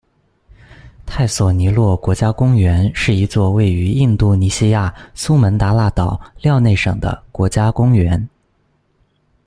[1.05, 8.27] 泰索尼洛国家公园是一座位于印度尼西亚苏门答腊岛廖内省的国家公园。